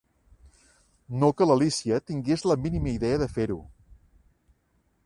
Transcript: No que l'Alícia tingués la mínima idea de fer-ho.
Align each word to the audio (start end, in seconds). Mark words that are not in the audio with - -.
No 1.23 1.29
que 1.41 1.47
l'Alícia 1.49 2.01
tingués 2.09 2.45
la 2.53 2.59
mínima 2.65 2.93
idea 2.95 3.21
de 3.25 3.31
fer-ho. 3.37 3.61